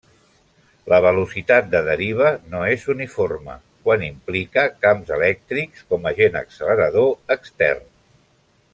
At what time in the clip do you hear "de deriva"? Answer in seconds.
1.73-2.31